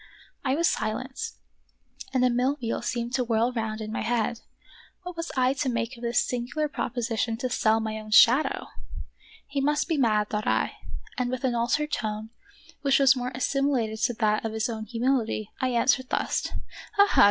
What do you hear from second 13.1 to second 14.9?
more assimilated to that of his own